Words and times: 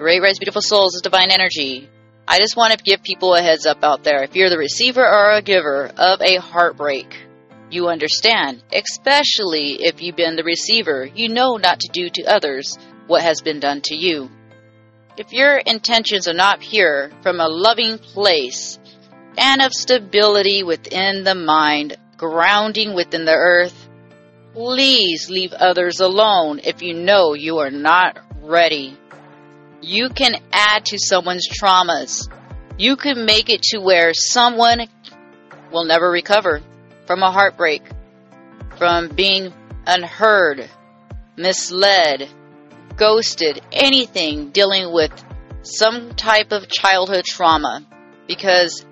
Great 0.00 0.22
Rise 0.22 0.38
Beautiful 0.38 0.62
Souls 0.62 0.94
is 0.94 1.02
divine 1.02 1.30
energy. 1.30 1.86
I 2.26 2.38
just 2.38 2.56
want 2.56 2.72
to 2.72 2.82
give 2.82 3.02
people 3.02 3.34
a 3.34 3.42
heads 3.42 3.66
up 3.66 3.84
out 3.84 4.02
there. 4.02 4.22
If 4.22 4.34
you're 4.34 4.48
the 4.48 4.56
receiver 4.56 5.06
or 5.06 5.32
a 5.32 5.42
giver 5.42 5.90
of 5.94 6.22
a 6.22 6.36
heartbreak, 6.36 7.14
you 7.70 7.88
understand, 7.88 8.62
especially 8.72 9.84
if 9.84 10.00
you've 10.00 10.16
been 10.16 10.36
the 10.36 10.42
receiver, 10.42 11.04
you 11.04 11.28
know 11.28 11.58
not 11.58 11.80
to 11.80 11.92
do 11.92 12.08
to 12.08 12.34
others 12.34 12.78
what 13.08 13.20
has 13.20 13.42
been 13.42 13.60
done 13.60 13.82
to 13.82 13.94
you. 13.94 14.30
If 15.18 15.34
your 15.34 15.58
intentions 15.58 16.26
are 16.26 16.32
not 16.32 16.60
pure 16.60 17.10
from 17.22 17.38
a 17.38 17.48
loving 17.48 17.98
place 17.98 18.78
and 19.36 19.60
of 19.60 19.74
stability 19.74 20.62
within 20.62 21.24
the 21.24 21.34
mind, 21.34 21.98
grounding 22.16 22.94
within 22.94 23.26
the 23.26 23.36
earth, 23.36 23.76
please 24.54 25.28
leave 25.28 25.52
others 25.52 26.00
alone 26.00 26.58
if 26.64 26.80
you 26.80 26.94
know 26.94 27.34
you 27.34 27.58
are 27.58 27.70
not 27.70 28.18
ready. 28.40 28.96
You 29.82 30.10
can 30.10 30.34
add 30.52 30.84
to 30.86 30.98
someone's 30.98 31.48
traumas. 31.48 32.28
You 32.78 32.96
can 32.96 33.24
make 33.24 33.48
it 33.48 33.62
to 33.62 33.78
where 33.78 34.12
someone 34.14 34.86
will 35.72 35.84
never 35.84 36.10
recover 36.10 36.60
from 37.06 37.22
a 37.22 37.30
heartbreak, 37.30 37.82
from 38.76 39.08
being 39.08 39.52
unheard, 39.86 40.68
misled, 41.36 42.28
ghosted, 42.96 43.60
anything 43.72 44.50
dealing 44.50 44.92
with 44.92 45.12
some 45.62 46.14
type 46.14 46.52
of 46.52 46.68
childhood 46.68 47.24
trauma 47.24 47.86
because 48.26 48.84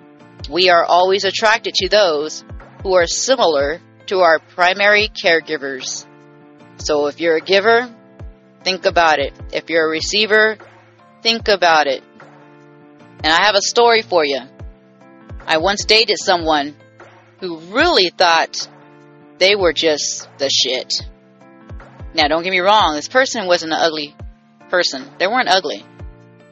we 0.49 0.69
are 0.69 0.83
always 0.83 1.23
attracted 1.23 1.73
to 1.75 1.89
those 1.89 2.43
who 2.83 2.93
are 2.93 3.07
similar 3.07 3.79
to 4.07 4.19
our 4.19 4.39
primary 4.39 5.09
caregivers. 5.09 6.05
So 6.77 7.07
if 7.07 7.19
you're 7.19 7.37
a 7.37 7.41
giver, 7.41 7.93
think 8.63 8.85
about 8.85 9.19
it. 9.19 9.33
If 9.53 9.69
you're 9.69 9.85
a 9.85 9.89
receiver, 9.89 10.57
think 11.21 11.47
about 11.47 11.87
it. 11.87 12.03
And 13.23 13.27
I 13.27 13.45
have 13.45 13.55
a 13.55 13.61
story 13.61 14.01
for 14.01 14.25
you. 14.25 14.39
I 15.45 15.57
once 15.57 15.85
dated 15.85 16.17
someone 16.19 16.75
who 17.39 17.59
really 17.71 18.09
thought 18.09 18.67
they 19.37 19.55
were 19.55 19.73
just 19.73 20.29
the 20.37 20.49
shit. 20.49 20.93
Now, 22.13 22.27
don't 22.27 22.43
get 22.43 22.51
me 22.51 22.59
wrong, 22.59 22.95
this 22.95 23.07
person 23.07 23.47
wasn't 23.47 23.73
an 23.73 23.79
ugly 23.79 24.15
person. 24.69 25.05
They 25.17 25.27
weren't 25.27 25.49
ugly. 25.49 25.85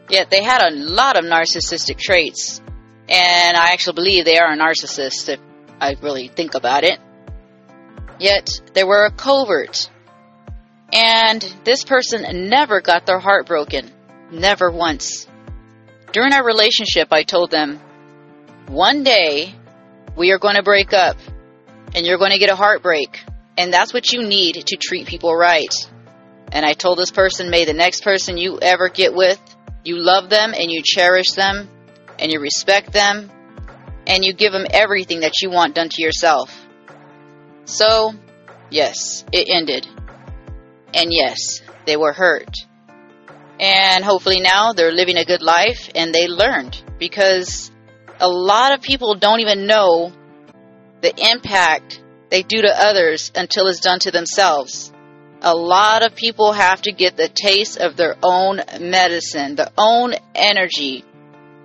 Yet 0.10 0.30
they 0.30 0.44
had 0.44 0.62
a 0.62 0.76
lot 0.76 1.18
of 1.18 1.26
narcissistic 1.26 2.00
traits. 2.00 2.62
And 3.10 3.58
I 3.58 3.72
actually 3.72 3.96
believe 3.96 4.26
they 4.26 4.38
are 4.38 4.52
a 4.52 4.58
narcissist 4.58 5.30
if 5.30 5.40
I 5.80 5.96
really 6.02 6.28
think 6.28 6.56
about 6.56 6.84
it. 6.84 7.00
Yet 8.20 8.50
they 8.74 8.84
were 8.84 9.06
a 9.06 9.12
covert. 9.12 9.90
And 10.92 11.42
this 11.64 11.84
person 11.84 12.50
never 12.50 12.82
got 12.82 13.06
their 13.06 13.20
heart 13.20 13.46
broken. 13.46 13.92
Never 14.32 14.70
once. 14.70 15.28
During 16.12 16.34
our 16.34 16.46
relationship, 16.46 17.10
I 17.12 17.24
told 17.24 17.52
them, 17.52 17.80
one 18.68 19.04
day 19.04 19.56
we 20.16 20.32
are 20.32 20.40
going 20.40 20.56
to 20.56 20.64
break 20.64 20.94
up 20.94 21.18
and 21.96 22.06
you're 22.06 22.18
going 22.18 22.32
to 22.32 22.40
get 22.40 22.50
a 22.50 22.56
heartbreak. 22.56 23.24
And 23.58 23.74
that's 23.74 23.94
what 23.94 24.12
you 24.12 24.24
need 24.24 24.56
to 24.56 24.78
treat 24.78 25.08
people 25.08 25.36
right. 25.36 25.74
And 26.52 26.66
I 26.66 26.74
told 26.74 26.98
this 26.98 27.12
person, 27.12 27.50
may 27.50 27.66
the 27.66 27.74
next 27.74 28.04
person 28.04 28.38
you 28.38 28.60
ever 28.60 28.90
get 28.90 29.14
with, 29.14 29.40
you 29.84 29.98
love 29.98 30.30
them 30.30 30.54
and 30.54 30.70
you 30.70 30.82
cherish 30.84 31.32
them 31.32 31.70
and 32.20 32.32
you 32.32 32.40
respect 32.40 32.92
them 32.92 33.32
and 34.06 34.24
you 34.24 34.34
give 34.34 34.54
them 34.54 34.66
everything 34.70 35.22
that 35.22 35.42
you 35.42 35.50
want 35.50 35.76
done 35.76 35.90
to 35.90 36.02
yourself. 36.02 36.66
So, 37.66 38.14
yes, 38.70 39.26
it 39.32 39.48
ended. 39.50 39.88
And 40.94 41.12
yes, 41.12 41.62
they 41.86 41.98
were 41.98 42.14
hurt. 42.14 42.50
And 43.60 44.04
hopefully 44.04 44.40
now 44.40 44.74
they're 44.74 44.92
living 44.92 45.18
a 45.18 45.26
good 45.26 45.42
life 45.42 45.90
and 45.96 46.14
they 46.14 46.28
learned 46.28 46.82
because 47.00 47.72
a 48.20 48.28
lot 48.28 48.74
of 48.74 48.82
people 48.82 49.16
don't 49.16 49.40
even 49.40 49.66
know 49.66 50.12
the 51.02 51.14
impact 51.32 52.02
they 52.30 52.44
do 52.44 52.62
to 52.62 52.72
others 52.72 53.32
until 53.36 53.68
it's 53.68 53.80
done 53.80 54.00
to 54.00 54.12
themselves. 54.12 54.92
A 55.42 55.56
lot 55.56 56.04
of 56.04 56.16
people 56.16 56.52
have 56.52 56.82
to 56.84 56.92
get 56.92 57.16
the 57.16 57.30
taste 57.30 57.78
of 57.78 57.96
their 57.96 58.16
own 58.24 58.60
medicine, 58.80 59.56
their 59.56 59.70
own 59.78 60.14
energy. 60.36 61.04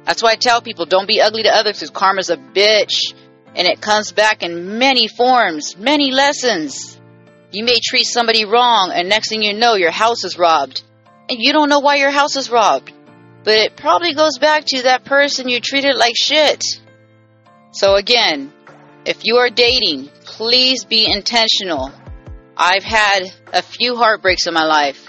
That's 0.05 0.23
why 0.23 0.33
I 0.33 0.37
tell 0.37 0.61
people 0.61 0.87
don't 0.87 1.09
be 1.09 1.21
ugly 1.21 1.45
to 1.45 1.55
others 1.55 1.77
because 1.77 1.91
karma's 1.91 2.31
a 2.31 2.37
bitch 2.37 3.15
and 3.55 3.67
it 3.67 3.81
comes 3.81 4.13
back 4.13 4.43
in 4.43 4.79
many 4.79 5.09
forms, 5.09 5.77
many 5.77 6.11
lessons. 6.11 6.99
You 7.51 7.65
may 7.65 7.79
treat 7.83 8.05
somebody 8.05 8.45
wrong 8.45 8.93
and 8.95 9.09
next 9.09 9.29
thing 9.29 9.43
you 9.43 9.55
know 9.55 9.75
your 9.75 9.91
house 9.91 10.25
is 10.25 10.39
robbed. 10.39 10.83
And 11.33 11.41
you 11.41 11.55
don't 11.55 11.71
know 11.71 11.79
why 11.79 11.97
your 11.97 12.11
house 12.11 12.37
is 12.37 12.51
robbed. 12.51 12.93
But 13.43 13.55
it 13.55 13.75
probably 13.75 14.13
goes 14.13 14.37
back 14.37 14.67
to 14.67 14.83
that 14.83 15.07
person 15.07 15.49
you 15.49 15.61
treated 15.61 15.97
like 15.97 16.13
shit. 16.15 16.63
So 17.71 17.95
again, 17.95 18.53
if 19.07 19.25
you 19.25 19.37
are 19.37 19.49
dating, 19.49 20.11
please 20.27 20.85
be 20.85 21.11
intentional. 21.11 21.91
I've 22.55 22.85
had 22.85 23.33
a 23.51 23.63
few 23.63 23.97
heartbreaks 23.97 24.47
in 24.47 24.53
my 24.53 24.65
life, 24.65 25.09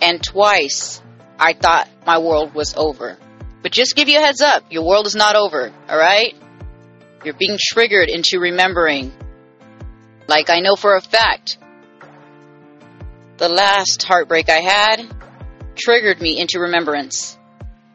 and 0.00 0.20
twice 0.20 1.00
I 1.38 1.52
thought 1.52 1.88
my 2.04 2.18
world 2.18 2.52
was 2.52 2.74
over. 2.76 3.16
But 3.62 3.70
just 3.70 3.94
give 3.94 4.08
you 4.08 4.18
a 4.18 4.22
heads 4.22 4.40
up, 4.40 4.64
your 4.72 4.84
world 4.84 5.06
is 5.06 5.14
not 5.14 5.36
over, 5.36 5.72
alright? 5.88 6.34
You're 7.24 7.34
being 7.34 7.56
triggered 7.60 8.08
into 8.08 8.40
remembering. 8.40 9.12
Like 10.26 10.50
I 10.50 10.58
know 10.58 10.74
for 10.74 10.96
a 10.96 11.00
fact, 11.00 11.58
the 13.36 13.48
last 13.48 14.02
heartbreak 14.02 14.50
I 14.50 14.60
had 14.60 15.15
triggered 15.76 16.20
me 16.20 16.38
into 16.38 16.60
remembrance. 16.60 17.38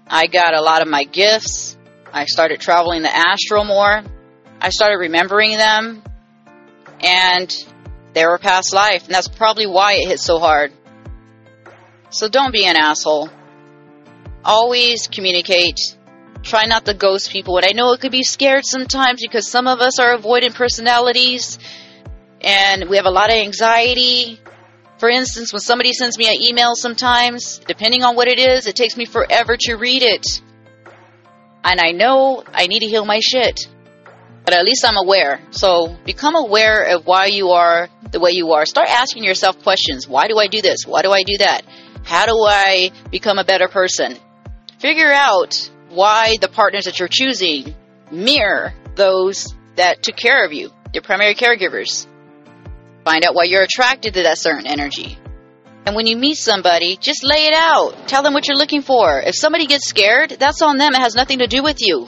I 0.08 0.28
got 0.28 0.54
a 0.54 0.62
lot 0.62 0.82
of 0.82 0.88
my 0.88 1.04
gifts. 1.04 1.78
I 2.14 2.26
started 2.26 2.60
traveling 2.60 3.02
the 3.02 3.16
astral 3.16 3.64
more. 3.64 4.04
I 4.60 4.70
started 4.70 4.98
remembering 4.98 5.58
them, 5.58 6.04
and 7.00 7.52
they 8.14 8.26
were 8.26 8.38
past 8.38 8.74
life, 8.74 9.06
and 9.06 9.16
that's 9.16 9.28
probably 9.28 9.66
why 9.66 9.94
it 9.94 10.08
hit 10.08 10.20
so 10.20 10.38
hard. 10.40 10.72
So 12.10 12.28
don't 12.28 12.52
be 12.52 12.66
an 12.66 12.76
asshole. 12.76 13.30
Always 14.44 15.08
communicate. 15.08 15.78
Try 16.44 16.66
not 16.66 16.86
to 16.86 16.94
ghost 16.94 17.32
people. 17.32 17.58
And 17.58 17.66
I 17.66 17.72
know 17.72 17.94
it 17.94 18.02
could 18.02 18.12
be 18.12 18.24
scared 18.24 18.66
sometimes 18.66 19.22
because 19.22 19.48
some 19.48 19.68
of 19.68 19.80
us 19.80 20.00
are 20.00 20.18
avoidant 20.18 20.56
personalities 20.56 21.58
and 22.42 22.90
we 22.90 22.98
have 22.98 23.06
a 23.06 23.12
lot 23.12 23.30
of 23.30 23.38
anxiety. 23.38 24.41
For 25.02 25.10
instance, 25.10 25.52
when 25.52 25.60
somebody 25.60 25.92
sends 25.92 26.18
me 26.18 26.28
an 26.28 26.42
email 26.42 26.76
sometimes, 26.76 27.60
depending 27.68 28.04
on 28.04 28.16
what 28.16 28.30
it 28.30 28.40
is, 28.40 28.68
it 28.68 28.78
takes 28.78 28.96
me 28.96 29.04
forever 29.06 29.58
to 29.62 29.76
read 29.76 30.04
it. 30.04 30.26
And 31.64 31.82
I 31.84 31.92
know 31.92 32.44
I 32.54 32.68
need 32.68 32.80
to 32.80 32.86
heal 32.86 33.04
my 33.04 33.20
shit 33.20 33.68
but 34.44 34.54
at 34.54 34.66
least 34.66 34.86
I'm 34.86 34.98
aware. 34.98 35.40
So 35.52 35.96
become 36.06 36.36
aware 36.36 36.96
of 36.96 37.06
why 37.06 37.28
you 37.28 37.50
are 37.50 37.90
the 38.12 38.20
way 38.20 38.32
you 38.32 38.52
are. 38.52 38.66
Start 38.66 38.90
asking 38.90 39.24
yourself 39.24 39.62
questions. 39.64 40.08
Why 40.08 40.28
do 40.28 40.38
I 40.38 40.48
do 40.48 40.62
this? 40.62 40.80
Why 40.86 41.02
do 41.02 41.12
I 41.12 41.24
do 41.24 41.38
that? 41.38 41.62
How 42.04 42.26
do 42.26 42.34
I 42.34 42.92
become 43.12 43.38
a 43.38 43.44
better 43.44 43.68
person? 43.68 44.18
Figure 44.80 45.12
out 45.12 45.70
why 45.90 46.38
the 46.42 46.48
partners 46.48 46.86
that 46.86 47.00
you're 47.00 47.10
choosing 47.10 47.76
mirror 48.12 48.74
those 48.96 49.54
that 49.76 50.04
took 50.04 50.16
care 50.16 50.44
of 50.44 50.54
you, 50.54 50.72
your 50.94 51.04
primary 51.04 51.36
caregivers. 51.36 52.08
Find 53.04 53.26
out 53.26 53.34
why 53.36 53.44
you're 53.44 53.64
attracted 53.64 54.14
to 54.16 54.24
that 54.24 54.38
certain 54.38 54.68
energy. 54.68 55.18
And 55.86 55.96
when 55.96 56.06
you 56.06 56.16
meet 56.16 56.36
somebody, 56.36 56.96
just 56.98 57.24
lay 57.24 57.48
it 57.48 57.54
out. 57.56 58.08
Tell 58.08 58.22
them 58.22 58.34
what 58.34 58.48
you're 58.48 58.58
looking 58.58 58.84
for. 58.84 59.20
If 59.20 59.36
somebody 59.36 59.66
gets 59.66 59.90
scared, 59.90 60.30
that's 60.30 60.62
on 60.62 60.78
them. 60.78 60.94
It 60.94 61.02
has 61.02 61.16
nothing 61.16 61.40
to 61.40 61.48
do 61.48 61.64
with 61.64 61.78
you. 61.80 62.08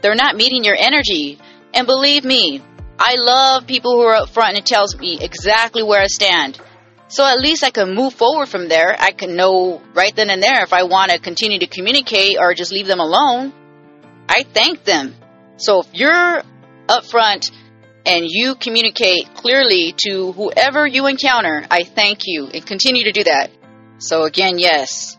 They're 0.00 0.16
not 0.16 0.36
meeting 0.36 0.64
your 0.64 0.76
energy. 0.76 1.38
And 1.72 1.86
believe 1.86 2.24
me, 2.24 2.60
I 2.98 3.16
love 3.16 3.66
people 3.66 3.92
who 3.92 4.02
are 4.02 4.14
up 4.14 4.30
front 4.30 4.56
and 4.56 4.66
tells 4.66 4.96
me 4.96 5.18
exactly 5.20 5.82
where 5.82 6.00
I 6.00 6.06
stand. 6.06 6.60
So 7.08 7.24
at 7.24 7.38
least 7.38 7.62
I 7.62 7.70
can 7.70 7.94
move 7.94 8.14
forward 8.14 8.48
from 8.48 8.68
there. 8.68 8.96
I 8.98 9.12
can 9.12 9.36
know 9.36 9.80
right 9.94 10.14
then 10.14 10.30
and 10.30 10.42
there 10.42 10.64
if 10.64 10.72
I 10.72 10.82
want 10.84 11.12
to 11.12 11.18
continue 11.20 11.60
to 11.60 11.66
communicate 11.66 12.36
or 12.40 12.54
just 12.54 12.72
leave 12.72 12.86
them 12.86 13.00
alone. 13.00 13.52
I 14.28 14.42
thank 14.42 14.84
them. 14.84 15.14
So 15.56 15.80
if 15.80 15.88
you're 15.92 16.42
up 16.88 17.04
front 17.04 17.50
and 18.06 18.24
you 18.28 18.54
communicate 18.54 19.34
clearly 19.34 19.94
to 20.06 20.32
whoever 20.32 20.86
you 20.86 21.06
encounter, 21.06 21.64
I 21.70 21.84
thank 21.84 22.20
you 22.26 22.48
and 22.52 22.64
continue 22.64 23.04
to 23.04 23.12
do 23.12 23.24
that. 23.24 23.50
So 23.98 24.24
again, 24.24 24.58
yes, 24.58 25.16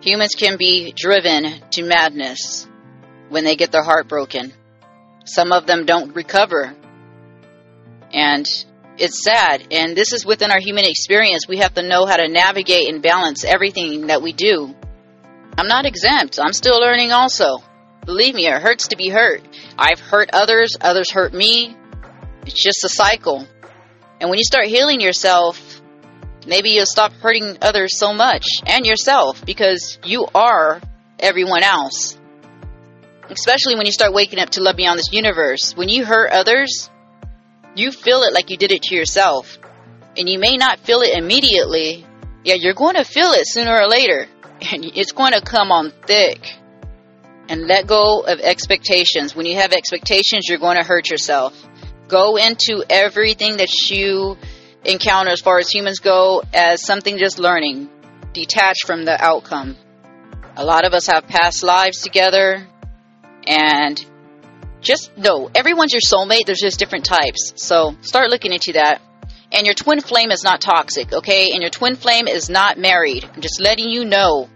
humans 0.00 0.34
can 0.36 0.56
be 0.58 0.92
driven 0.92 1.60
to 1.70 1.82
madness 1.82 2.68
when 3.30 3.44
they 3.44 3.56
get 3.56 3.72
their 3.72 3.82
heart 3.82 4.08
broken. 4.08 4.52
Some 5.24 5.52
of 5.52 5.66
them 5.66 5.86
don't 5.86 6.14
recover. 6.14 6.74
And 8.12 8.46
it's 8.98 9.24
sad. 9.24 9.68
And 9.70 9.96
this 9.96 10.12
is 10.12 10.26
within 10.26 10.50
our 10.50 10.60
human 10.60 10.84
experience. 10.84 11.48
We 11.48 11.58
have 11.58 11.74
to 11.74 11.82
know 11.82 12.06
how 12.06 12.16
to 12.16 12.28
navigate 12.28 12.88
and 12.88 13.02
balance 13.02 13.44
everything 13.44 14.08
that 14.08 14.22
we 14.22 14.32
do. 14.32 14.74
I'm 15.56 15.68
not 15.68 15.86
exempt. 15.86 16.38
I'm 16.38 16.52
still 16.52 16.78
learning 16.78 17.12
also. 17.12 17.58
Believe 18.04 18.34
me, 18.34 18.46
it 18.46 18.60
hurts 18.60 18.88
to 18.88 18.96
be 18.96 19.08
hurt. 19.08 19.40
I've 19.78 20.00
hurt 20.00 20.30
others, 20.32 20.76
others 20.80 21.10
hurt 21.10 21.32
me. 21.32 21.76
It's 22.46 22.62
just 22.62 22.84
a 22.84 22.88
cycle. 22.88 23.46
And 24.20 24.30
when 24.30 24.38
you 24.38 24.44
start 24.44 24.66
healing 24.66 25.00
yourself, 25.00 25.80
maybe 26.46 26.70
you'll 26.70 26.86
stop 26.86 27.12
hurting 27.12 27.58
others 27.62 27.98
so 27.98 28.14
much 28.14 28.46
and 28.66 28.86
yourself 28.86 29.44
because 29.44 29.98
you 30.04 30.26
are 30.34 30.80
everyone 31.18 31.62
else. 31.62 32.18
Especially 33.30 33.74
when 33.74 33.86
you 33.86 33.92
start 33.92 34.12
waking 34.12 34.38
up 34.38 34.50
to 34.50 34.62
love 34.62 34.76
beyond 34.76 34.98
this 34.98 35.12
universe. 35.12 35.72
When 35.74 35.88
you 35.88 36.04
hurt 36.04 36.30
others, 36.30 36.90
you 37.74 37.90
feel 37.90 38.22
it 38.22 38.32
like 38.32 38.50
you 38.50 38.56
did 38.56 38.70
it 38.70 38.82
to 38.84 38.94
yourself. 38.94 39.58
And 40.16 40.28
you 40.28 40.38
may 40.38 40.56
not 40.56 40.78
feel 40.80 41.00
it 41.00 41.16
immediately, 41.16 42.06
yeah, 42.44 42.54
you're 42.54 42.74
going 42.74 42.94
to 42.94 43.04
feel 43.04 43.32
it 43.32 43.46
sooner 43.46 43.74
or 43.74 43.88
later. 43.88 44.26
And 44.72 44.84
it's 44.84 45.12
going 45.12 45.32
to 45.32 45.42
come 45.42 45.72
on 45.72 45.90
thick. 46.06 46.40
And 47.48 47.66
let 47.66 47.86
go 47.86 48.20
of 48.20 48.40
expectations. 48.40 49.36
When 49.36 49.46
you 49.46 49.56
have 49.56 49.72
expectations, 49.72 50.48
you're 50.48 50.58
going 50.58 50.78
to 50.78 50.84
hurt 50.84 51.10
yourself. 51.10 51.54
Go 52.08 52.36
into 52.36 52.84
everything 52.88 53.58
that 53.58 53.70
you 53.90 54.36
encounter 54.84 55.30
as 55.30 55.40
far 55.40 55.58
as 55.58 55.68
humans 55.68 55.98
go 55.98 56.42
as 56.52 56.84
something 56.84 57.18
just 57.18 57.38
learning, 57.38 57.90
detached 58.32 58.86
from 58.86 59.04
the 59.04 59.22
outcome. 59.22 59.76
A 60.56 60.64
lot 60.64 60.86
of 60.86 60.92
us 60.92 61.06
have 61.06 61.26
past 61.26 61.62
lives 61.62 62.00
together, 62.00 62.66
and 63.46 64.04
just 64.80 65.16
know 65.16 65.50
everyone's 65.54 65.92
your 65.92 66.00
soulmate. 66.00 66.46
There's 66.46 66.60
just 66.60 66.78
different 66.78 67.04
types. 67.04 67.54
So 67.56 67.96
start 68.02 68.30
looking 68.30 68.52
into 68.52 68.72
that. 68.74 69.00
And 69.52 69.66
your 69.66 69.74
twin 69.74 70.00
flame 70.00 70.30
is 70.30 70.42
not 70.42 70.60
toxic, 70.60 71.12
okay? 71.12 71.50
And 71.52 71.60
your 71.60 71.70
twin 71.70 71.96
flame 71.96 72.26
is 72.26 72.50
not 72.50 72.78
married. 72.78 73.24
I'm 73.24 73.40
just 73.40 73.60
letting 73.60 73.88
you 73.88 74.04
know. 74.04 74.48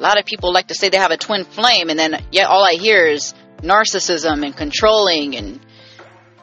A 0.00 0.02
lot 0.02 0.18
of 0.18 0.24
people 0.24 0.50
like 0.50 0.68
to 0.68 0.74
say 0.74 0.88
they 0.88 0.96
have 0.96 1.10
a 1.10 1.18
twin 1.18 1.44
flame, 1.44 1.90
and 1.90 1.98
then 1.98 2.24
yet 2.32 2.46
all 2.46 2.64
I 2.64 2.72
hear 2.72 3.06
is 3.06 3.34
narcissism 3.58 4.46
and 4.46 4.56
controlling 4.56 5.36
and 5.36 5.60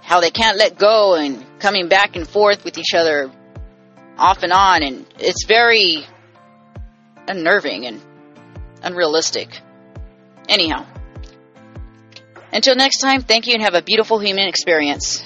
how 0.03 0.21
they 0.21 0.29
can't 0.29 0.59
let 0.59 0.77
go 0.77 1.15
and 1.15 1.43
coming 1.59 1.87
back 1.87 2.15
and 2.15 2.27
forth 2.27 2.63
with 2.63 2.77
each 2.77 2.93
other 2.93 3.31
off 4.15 4.43
and 4.43 4.53
on. 4.53 4.83
And 4.83 5.07
it's 5.17 5.45
very 5.47 6.05
unnerving 7.27 7.87
and 7.87 7.99
unrealistic. 8.83 9.49
Anyhow, 10.47 10.85
until 12.53 12.75
next 12.75 12.99
time, 12.99 13.23
thank 13.23 13.47
you 13.47 13.55
and 13.55 13.63
have 13.63 13.73
a 13.73 13.81
beautiful 13.81 14.19
human 14.19 14.47
experience. 14.47 15.23